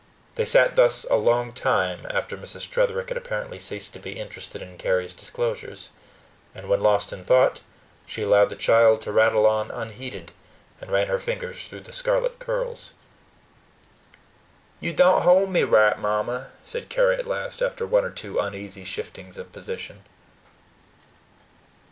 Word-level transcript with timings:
They 0.33 0.45
sat 0.45 0.75
thus 0.75 1.05
a 1.11 1.15
long 1.15 1.53
time 1.53 2.07
after 2.09 2.35
Mrs. 2.35 2.67
Tretherick 2.67 3.09
had 3.09 3.17
apparently 3.19 3.59
ceased 3.59 3.93
to 3.93 3.99
be 3.99 4.19
interested 4.19 4.59
in 4.59 4.79
Carry's 4.79 5.13
disclosures; 5.13 5.91
and 6.55 6.67
when 6.67 6.81
lost 6.81 7.13
in 7.13 7.23
thought, 7.23 7.61
she 8.07 8.23
allowed 8.23 8.49
the 8.49 8.55
child 8.55 9.01
to 9.01 9.11
rattle 9.11 9.45
on 9.45 9.69
unheeded, 9.69 10.31
and 10.81 10.89
ran 10.89 11.05
her 11.05 11.19
fingers 11.19 11.65
through 11.67 11.81
the 11.81 11.93
scarlet 11.93 12.39
curls. 12.39 12.93
"You 14.79 14.91
don't 14.91 15.21
hold 15.21 15.51
me 15.51 15.61
right, 15.61 15.99
Mamma," 15.99 16.47
said 16.65 16.89
Carry 16.89 17.17
at 17.19 17.27
last, 17.27 17.61
after 17.61 17.85
one 17.85 18.03
or 18.03 18.09
two 18.09 18.39
uneasy 18.39 18.83
shiftings 18.83 19.37
of 19.37 19.51
position. 19.51 20.03